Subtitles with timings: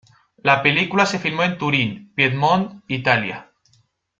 [0.41, 3.51] La película se filmó en Turin, Piedmont, Italia.